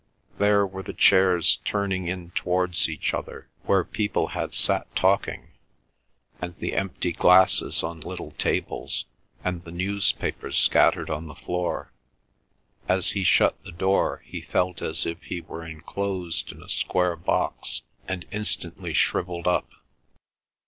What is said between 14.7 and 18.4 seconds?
as if he were enclosed in a square box, and